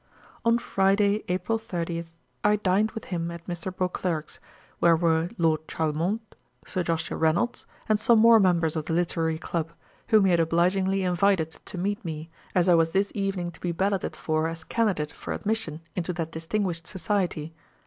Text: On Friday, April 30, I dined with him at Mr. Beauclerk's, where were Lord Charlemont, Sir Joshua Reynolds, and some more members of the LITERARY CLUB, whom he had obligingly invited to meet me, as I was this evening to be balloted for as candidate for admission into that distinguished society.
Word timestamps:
On 0.43 0.57
Friday, 0.57 1.23
April 1.27 1.59
30, 1.59 2.05
I 2.43 2.55
dined 2.55 2.89
with 2.93 3.05
him 3.13 3.29
at 3.29 3.45
Mr. 3.45 3.71
Beauclerk's, 3.71 4.39
where 4.79 4.95
were 4.95 5.29
Lord 5.37 5.67
Charlemont, 5.67 6.33
Sir 6.65 6.81
Joshua 6.81 7.17
Reynolds, 7.17 7.67
and 7.87 7.99
some 7.99 8.17
more 8.17 8.39
members 8.39 8.75
of 8.75 8.85
the 8.85 8.93
LITERARY 8.93 9.37
CLUB, 9.37 9.71
whom 10.07 10.25
he 10.25 10.31
had 10.31 10.39
obligingly 10.39 11.03
invited 11.03 11.51
to 11.65 11.77
meet 11.77 12.03
me, 12.03 12.31
as 12.55 12.67
I 12.67 12.73
was 12.73 12.93
this 12.93 13.11
evening 13.13 13.51
to 13.51 13.59
be 13.61 13.71
balloted 13.71 14.15
for 14.15 14.47
as 14.47 14.63
candidate 14.63 15.13
for 15.13 15.33
admission 15.33 15.81
into 15.95 16.13
that 16.13 16.31
distinguished 16.31 16.87
society. 16.87 17.53